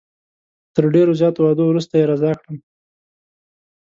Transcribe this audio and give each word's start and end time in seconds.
تر 0.73 0.83
ډېرو 0.93 1.13
زیاتو 1.19 1.39
وعدو 1.41 1.63
وروسته 1.67 1.93
یې 1.99 2.05
رضا 2.11 2.31
کړم. 2.39 2.57